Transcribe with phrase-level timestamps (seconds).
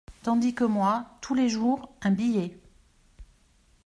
[0.23, 1.05] Tandis que moi…
[1.21, 2.59] tous les jours, un billet…